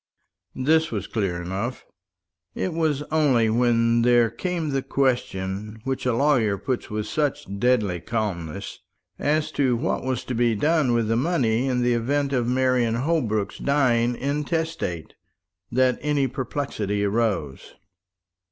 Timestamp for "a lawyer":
6.07-6.57